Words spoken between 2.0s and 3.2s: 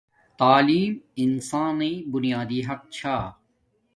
بییادی حق چھا